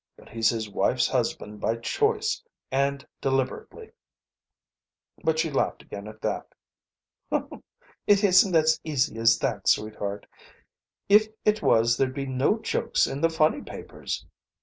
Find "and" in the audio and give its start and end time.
2.71-3.05